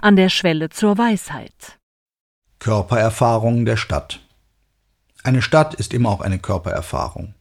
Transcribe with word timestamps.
An 0.00 0.16
der 0.16 0.28
Schwelle 0.30 0.68
zur 0.70 0.98
Weisheit. 0.98 1.78
Körpererfahrungen 2.58 3.64
der 3.64 3.76
Stadt. 3.76 4.20
Eine 5.22 5.42
Stadt 5.42 5.74
ist 5.74 5.94
immer 5.94 6.10
auch 6.10 6.20
eine 6.20 6.40
Körpererfahrung. 6.40 7.34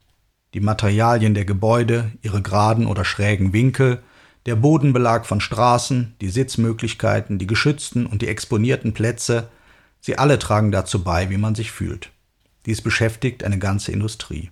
Die 0.54 0.59
Materialien 0.59 1.33
der 1.33 1.46
Gebäude, 1.46 2.12
ihre 2.21 2.43
geraden 2.43 2.85
oder 2.85 3.04
schrägen 3.04 3.51
Winkel, 3.51 4.04
der 4.46 4.55
Bodenbelag 4.55 5.25
von 5.25 5.41
Straßen, 5.41 6.16
die 6.21 6.30
Sitzmöglichkeiten, 6.30 7.39
die 7.39 7.48
geschützten 7.48 8.05
und 8.05 8.21
die 8.21 8.28
exponierten 8.28 8.94
Plätze, 8.94 9.50
sie 10.00 10.20
alle 10.20 10.38
tragen 10.38 10.71
dazu 10.71 11.04
bei, 11.04 11.32
wie 11.32 11.38
man 11.38 11.55
sich 11.55 11.71
fühlt. 11.71 12.12
Dies 12.68 12.82
beschäftigt 12.82 13.44
eine 13.44 13.58
ganze 13.58 13.92
Industrie. 13.92 14.52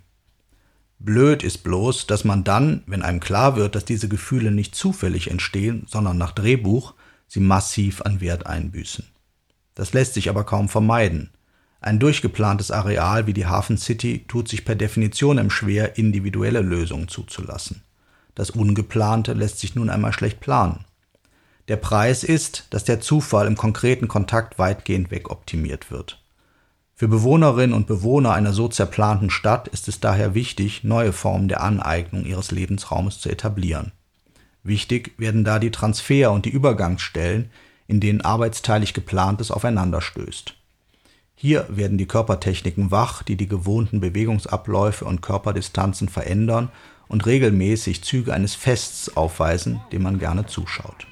Blöd 0.98 1.42
ist 1.42 1.58
bloß, 1.58 2.06
dass 2.06 2.24
man 2.24 2.42
dann, 2.42 2.82
wenn 2.86 3.02
einem 3.02 3.20
klar 3.20 3.56
wird, 3.56 3.74
dass 3.74 3.84
diese 3.84 4.08
Gefühle 4.08 4.50
nicht 4.50 4.74
zufällig 4.74 5.30
entstehen, 5.30 5.86
sondern 5.88 6.16
nach 6.16 6.32
Drehbuch, 6.32 6.94
sie 7.28 7.40
massiv 7.40 8.02
an 8.02 8.20
Wert 8.20 8.46
einbüßen. 8.46 9.04
Das 9.74 9.92
lässt 9.92 10.14
sich 10.14 10.30
aber 10.30 10.44
kaum 10.44 10.68
vermeiden. 10.68 11.30
Ein 11.80 11.98
durchgeplantes 11.98 12.70
Areal 12.70 13.26
wie 13.26 13.34
die 13.34 13.46
Hafen 13.46 13.76
City 13.76 14.24
tut 14.26 14.48
sich 14.48 14.64
per 14.64 14.74
Definition 14.74 15.50
schwer, 15.50 15.98
individuelle 15.98 16.60
Lösungen 16.60 17.08
zuzulassen. 17.08 17.82
Das 18.34 18.50
Ungeplante 18.50 19.34
lässt 19.34 19.58
sich 19.58 19.74
nun 19.74 19.90
einmal 19.90 20.12
schlecht 20.12 20.40
planen. 20.40 20.84
Der 21.68 21.76
Preis 21.76 22.24
ist, 22.24 22.66
dass 22.70 22.84
der 22.84 23.00
Zufall 23.00 23.46
im 23.46 23.56
konkreten 23.56 24.08
Kontakt 24.08 24.58
weitgehend 24.58 25.10
wegoptimiert 25.10 25.90
wird. 25.90 26.22
Für 26.98 27.08
Bewohnerinnen 27.08 27.74
und 27.74 27.86
Bewohner 27.86 28.32
einer 28.32 28.54
so 28.54 28.68
zerplanten 28.68 29.28
Stadt 29.28 29.68
ist 29.68 29.86
es 29.86 30.00
daher 30.00 30.34
wichtig, 30.34 30.82
neue 30.82 31.12
Formen 31.12 31.46
der 31.46 31.62
Aneignung 31.62 32.24
ihres 32.24 32.52
Lebensraumes 32.52 33.20
zu 33.20 33.28
etablieren. 33.28 33.92
Wichtig 34.62 35.12
werden 35.18 35.44
da 35.44 35.58
die 35.58 35.70
Transfer- 35.70 36.32
und 36.32 36.46
die 36.46 36.50
Übergangsstellen, 36.50 37.50
in 37.86 38.00
denen 38.00 38.22
arbeitsteilig 38.22 38.94
geplantes 38.94 39.50
aufeinanderstößt. 39.50 40.54
Hier 41.34 41.66
werden 41.68 41.98
die 41.98 42.06
Körpertechniken 42.06 42.90
wach, 42.90 43.22
die 43.22 43.36
die 43.36 43.46
gewohnten 43.46 44.00
Bewegungsabläufe 44.00 45.04
und 45.04 45.20
Körperdistanzen 45.20 46.08
verändern 46.08 46.70
und 47.08 47.26
regelmäßig 47.26 48.04
Züge 48.04 48.32
eines 48.32 48.54
Fests 48.54 49.18
aufweisen, 49.18 49.82
dem 49.92 50.02
man 50.02 50.18
gerne 50.18 50.46
zuschaut. 50.46 51.06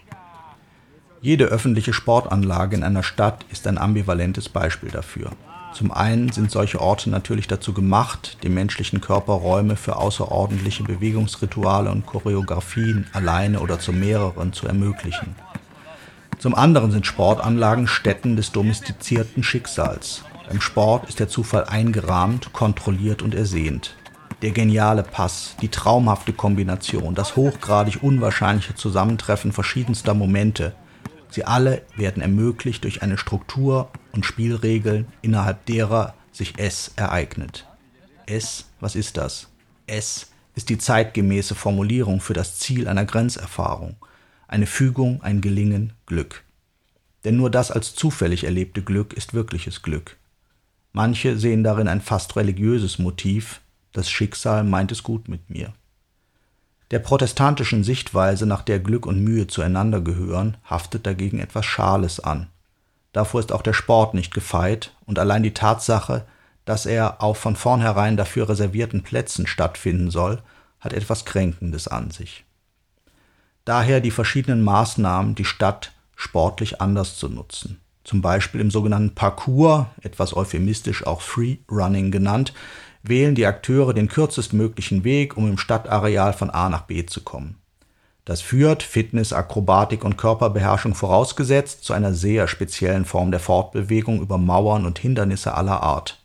Jede 1.24 1.46
öffentliche 1.46 1.94
Sportanlage 1.94 2.76
in 2.76 2.82
einer 2.82 3.02
Stadt 3.02 3.46
ist 3.50 3.66
ein 3.66 3.78
ambivalentes 3.78 4.50
Beispiel 4.50 4.90
dafür. 4.90 5.30
Zum 5.72 5.90
einen 5.90 6.30
sind 6.30 6.50
solche 6.50 6.82
Orte 6.82 7.08
natürlich 7.08 7.48
dazu 7.48 7.72
gemacht, 7.72 8.36
dem 8.44 8.52
menschlichen 8.52 9.00
Körper 9.00 9.32
Räume 9.32 9.76
für 9.76 9.96
außerordentliche 9.96 10.82
Bewegungsrituale 10.82 11.90
und 11.90 12.04
Choreografien 12.04 13.06
alleine 13.14 13.60
oder 13.60 13.78
zu 13.78 13.94
mehreren 13.94 14.52
zu 14.52 14.66
ermöglichen. 14.66 15.34
Zum 16.38 16.54
anderen 16.54 16.90
sind 16.90 17.06
Sportanlagen 17.06 17.86
Stätten 17.86 18.36
des 18.36 18.52
domestizierten 18.52 19.42
Schicksals. 19.42 20.24
Beim 20.46 20.60
Sport 20.60 21.08
ist 21.08 21.20
der 21.20 21.28
Zufall 21.28 21.64
eingerahmt, 21.64 22.52
kontrolliert 22.52 23.22
und 23.22 23.34
ersehnt. 23.34 23.96
Der 24.42 24.50
geniale 24.50 25.02
Pass, 25.02 25.56
die 25.62 25.68
traumhafte 25.68 26.34
Kombination, 26.34 27.14
das 27.14 27.34
hochgradig 27.34 28.02
unwahrscheinliche 28.02 28.74
Zusammentreffen 28.74 29.52
verschiedenster 29.52 30.12
Momente, 30.12 30.74
sie 31.34 31.44
alle 31.44 31.82
werden 31.96 32.22
ermöglicht 32.22 32.84
durch 32.84 33.02
eine 33.02 33.18
Struktur 33.18 33.90
und 34.12 34.24
Spielregeln, 34.24 35.06
innerhalb 35.22 35.66
derer 35.66 36.14
sich 36.32 36.58
S 36.58 36.92
ereignet. 36.96 37.66
S, 38.26 38.66
was 38.80 38.94
ist 38.94 39.16
das? 39.16 39.48
S 39.86 40.30
ist 40.54 40.68
die 40.68 40.78
zeitgemäße 40.78 41.54
Formulierung 41.54 42.20
für 42.20 42.34
das 42.34 42.58
Ziel 42.58 42.88
einer 42.88 43.04
Grenzerfahrung, 43.04 43.96
eine 44.46 44.66
Fügung, 44.66 45.22
ein 45.22 45.40
Gelingen, 45.40 45.92
Glück. 46.06 46.44
Denn 47.24 47.36
nur 47.36 47.50
das 47.50 47.70
als 47.70 47.94
zufällig 47.94 48.44
erlebte 48.44 48.82
Glück 48.82 49.12
ist 49.12 49.34
wirkliches 49.34 49.82
Glück. 49.82 50.16
Manche 50.92 51.36
sehen 51.38 51.64
darin 51.64 51.88
ein 51.88 52.00
fast 52.00 52.36
religiöses 52.36 52.98
Motiv, 52.98 53.60
das 53.92 54.08
Schicksal 54.08 54.62
meint 54.62 54.92
es 54.92 55.02
gut 55.02 55.28
mit 55.28 55.50
mir. 55.50 55.72
Der 56.94 57.00
protestantischen 57.00 57.82
Sichtweise, 57.82 58.46
nach 58.46 58.62
der 58.62 58.78
Glück 58.78 59.04
und 59.04 59.18
Mühe 59.18 59.48
zueinander 59.48 60.00
gehören, 60.00 60.58
haftet 60.64 61.08
dagegen 61.08 61.40
etwas 61.40 61.66
Schales 61.66 62.20
an. 62.20 62.46
Davor 63.12 63.40
ist 63.40 63.50
auch 63.50 63.62
der 63.62 63.72
Sport 63.72 64.14
nicht 64.14 64.32
gefeit 64.32 64.92
und 65.04 65.18
allein 65.18 65.42
die 65.42 65.54
Tatsache, 65.54 66.24
dass 66.64 66.86
er 66.86 67.20
auf 67.20 67.36
von 67.36 67.56
vornherein 67.56 68.16
dafür 68.16 68.48
reservierten 68.48 69.02
Plätzen 69.02 69.48
stattfinden 69.48 70.12
soll, 70.12 70.40
hat 70.78 70.92
etwas 70.92 71.24
Kränkendes 71.24 71.88
an 71.88 72.12
sich. 72.12 72.44
Daher 73.64 74.00
die 74.00 74.12
verschiedenen 74.12 74.62
Maßnahmen, 74.62 75.34
die 75.34 75.44
Stadt 75.44 75.90
sportlich 76.14 76.80
anders 76.80 77.16
zu 77.16 77.28
nutzen. 77.28 77.80
Zum 78.04 78.22
Beispiel 78.22 78.60
im 78.60 78.70
sogenannten 78.70 79.16
Parcours, 79.16 79.86
etwas 80.00 80.36
euphemistisch 80.36 81.04
auch 81.04 81.22
Free 81.22 81.56
Running 81.68 82.12
genannt, 82.12 82.52
wählen 83.04 83.34
die 83.34 83.46
Akteure 83.46 83.94
den 83.94 84.08
kürzestmöglichen 84.08 85.04
Weg, 85.04 85.36
um 85.36 85.48
im 85.48 85.58
Stadtareal 85.58 86.32
von 86.32 86.50
A 86.50 86.68
nach 86.68 86.82
B 86.82 87.06
zu 87.06 87.22
kommen. 87.22 87.58
Das 88.24 88.40
führt, 88.40 88.82
Fitness, 88.82 89.34
Akrobatik 89.34 90.02
und 90.02 90.16
Körperbeherrschung 90.16 90.94
vorausgesetzt, 90.94 91.84
zu 91.84 91.92
einer 91.92 92.14
sehr 92.14 92.48
speziellen 92.48 93.04
Form 93.04 93.30
der 93.30 93.40
Fortbewegung 93.40 94.22
über 94.22 94.38
Mauern 94.38 94.86
und 94.86 94.98
Hindernisse 94.98 95.54
aller 95.54 95.82
Art. 95.82 96.24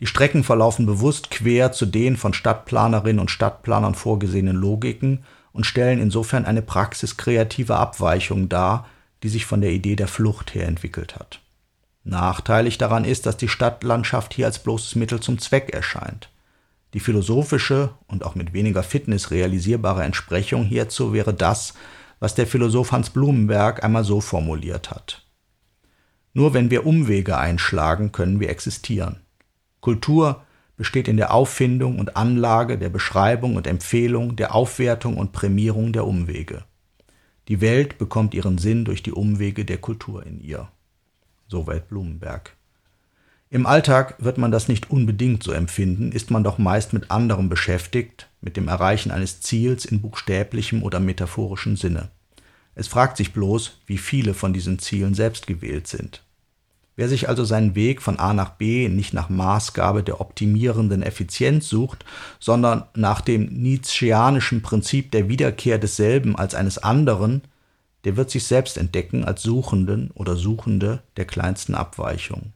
Die 0.00 0.06
Strecken 0.06 0.44
verlaufen 0.44 0.84
bewusst 0.84 1.30
quer 1.30 1.72
zu 1.72 1.86
den 1.86 2.18
von 2.18 2.34
Stadtplanerinnen 2.34 3.20
und 3.20 3.30
Stadtplanern 3.30 3.94
vorgesehenen 3.94 4.56
Logiken 4.56 5.24
und 5.52 5.64
stellen 5.64 5.98
insofern 5.98 6.44
eine 6.44 6.60
praxiskreative 6.60 7.76
Abweichung 7.76 8.50
dar, 8.50 8.86
die 9.22 9.30
sich 9.30 9.46
von 9.46 9.62
der 9.62 9.70
Idee 9.70 9.96
der 9.96 10.08
Flucht 10.08 10.54
her 10.54 10.68
entwickelt 10.68 11.16
hat. 11.16 11.40
Nachteilig 12.04 12.76
daran 12.76 13.04
ist, 13.04 13.24
dass 13.26 13.38
die 13.38 13.48
Stadtlandschaft 13.48 14.34
hier 14.34 14.46
als 14.46 14.58
bloßes 14.58 14.94
Mittel 14.94 15.20
zum 15.20 15.38
Zweck 15.38 15.70
erscheint. 15.70 16.30
Die 16.92 17.00
philosophische 17.00 17.90
und 18.06 18.24
auch 18.24 18.34
mit 18.34 18.52
weniger 18.52 18.82
Fitness 18.82 19.30
realisierbare 19.30 20.04
Entsprechung 20.04 20.64
hierzu 20.64 21.12
wäre 21.12 21.34
das, 21.34 21.74
was 22.20 22.34
der 22.34 22.46
Philosoph 22.46 22.92
Hans 22.92 23.10
Blumenberg 23.10 23.82
einmal 23.82 24.04
so 24.04 24.20
formuliert 24.20 24.90
hat. 24.90 25.26
Nur 26.34 26.52
wenn 26.52 26.70
wir 26.70 26.86
Umwege 26.86 27.38
einschlagen, 27.38 28.12
können 28.12 28.38
wir 28.38 28.50
existieren. 28.50 29.20
Kultur 29.80 30.42
besteht 30.76 31.08
in 31.08 31.16
der 31.16 31.32
Auffindung 31.32 31.98
und 31.98 32.16
Anlage, 32.16 32.78
der 32.78 32.88
Beschreibung 32.88 33.56
und 33.56 33.66
Empfehlung, 33.66 34.36
der 34.36 34.54
Aufwertung 34.54 35.16
und 35.16 35.32
Prämierung 35.32 35.92
der 35.92 36.06
Umwege. 36.06 36.64
Die 37.48 37.60
Welt 37.60 37.98
bekommt 37.98 38.34
ihren 38.34 38.58
Sinn 38.58 38.84
durch 38.84 39.02
die 39.02 39.12
Umwege 39.12 39.64
der 39.64 39.78
Kultur 39.78 40.24
in 40.24 40.40
ihr. 40.40 40.68
Soweit 41.54 41.88
Blumenberg. 41.88 42.56
Im 43.48 43.64
Alltag 43.64 44.16
wird 44.18 44.38
man 44.38 44.50
das 44.50 44.66
nicht 44.66 44.90
unbedingt 44.90 45.44
so 45.44 45.52
empfinden, 45.52 46.10
ist 46.10 46.32
man 46.32 46.42
doch 46.42 46.58
meist 46.58 46.92
mit 46.92 47.12
anderem 47.12 47.48
beschäftigt, 47.48 48.28
mit 48.40 48.56
dem 48.56 48.66
Erreichen 48.66 49.12
eines 49.12 49.40
Ziels 49.40 49.84
in 49.84 50.00
buchstäblichem 50.00 50.82
oder 50.82 50.98
metaphorischem 50.98 51.76
Sinne. 51.76 52.08
Es 52.74 52.88
fragt 52.88 53.16
sich 53.16 53.32
bloß, 53.32 53.82
wie 53.86 53.98
viele 53.98 54.34
von 54.34 54.52
diesen 54.52 54.80
Zielen 54.80 55.14
selbst 55.14 55.46
gewählt 55.46 55.86
sind. 55.86 56.24
Wer 56.96 57.08
sich 57.08 57.28
also 57.28 57.44
seinen 57.44 57.76
Weg 57.76 58.02
von 58.02 58.18
A 58.18 58.34
nach 58.34 58.50
B 58.50 58.88
nicht 58.88 59.14
nach 59.14 59.28
Maßgabe 59.28 60.02
der 60.02 60.20
optimierenden 60.20 61.04
Effizienz 61.04 61.68
sucht, 61.68 62.04
sondern 62.40 62.82
nach 62.96 63.20
dem 63.20 63.44
Nietzscheanischen 63.44 64.60
Prinzip 64.60 65.12
der 65.12 65.28
Wiederkehr 65.28 65.78
desselben 65.78 66.34
als 66.34 66.56
eines 66.56 66.78
anderen, 66.78 67.42
der 68.04 68.16
wird 68.16 68.30
sich 68.30 68.44
selbst 68.44 68.76
entdecken 68.76 69.24
als 69.24 69.42
Suchenden 69.42 70.10
oder 70.14 70.36
Suchende 70.36 71.02
der 71.16 71.24
kleinsten 71.24 71.74
Abweichung. 71.74 72.52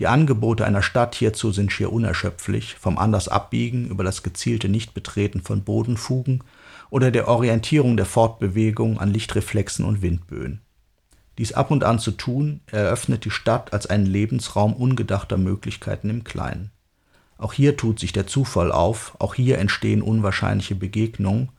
Die 0.00 0.08
Angebote 0.08 0.64
einer 0.64 0.82
Stadt 0.82 1.14
hierzu 1.14 1.52
sind 1.52 1.70
schier 1.70 1.92
unerschöpflich, 1.92 2.74
vom 2.74 2.98
Andersabbiegen 2.98 3.88
über 3.88 4.02
das 4.02 4.24
gezielte 4.24 4.68
Nichtbetreten 4.68 5.40
von 5.40 5.62
Bodenfugen 5.62 6.42
oder 6.90 7.12
der 7.12 7.28
Orientierung 7.28 7.96
der 7.96 8.06
Fortbewegung 8.06 8.98
an 8.98 9.12
Lichtreflexen 9.12 9.84
und 9.84 10.02
Windböen. 10.02 10.60
Dies 11.38 11.52
ab 11.52 11.70
und 11.70 11.84
an 11.84 11.98
zu 12.00 12.10
tun, 12.12 12.60
eröffnet 12.66 13.24
die 13.24 13.30
Stadt 13.30 13.72
als 13.72 13.86
einen 13.86 14.06
Lebensraum 14.06 14.74
ungedachter 14.74 15.36
Möglichkeiten 15.36 16.10
im 16.10 16.24
Kleinen. 16.24 16.70
Auch 17.38 17.52
hier 17.52 17.76
tut 17.76 17.98
sich 17.98 18.12
der 18.12 18.26
Zufall 18.26 18.72
auf, 18.72 19.16
auch 19.18 19.34
hier 19.34 19.58
entstehen 19.58 20.02
unwahrscheinliche 20.02 20.74
Begegnungen, 20.74 21.50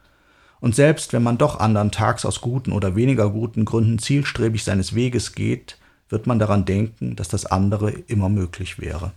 und 0.65 0.73
selbst 0.73 1.13
wenn 1.13 1.21
man 1.21 1.37
doch 1.37 1.59
andern 1.59 1.91
Tags 1.91 2.25
aus 2.25 2.41
guten 2.41 2.71
oder 2.71 2.95
weniger 2.95 3.29
guten 3.29 3.65
Gründen 3.65 3.99
zielstrebig 3.99 4.63
seines 4.63 4.95
Weges 4.95 5.33
geht, 5.33 5.77
wird 6.09 6.25
man 6.25 6.39
daran 6.39 6.65
denken, 6.65 7.15
dass 7.15 7.27
das 7.27 7.45
andere 7.45 7.91
immer 7.91 8.29
möglich 8.29 8.79
wäre. 8.79 9.11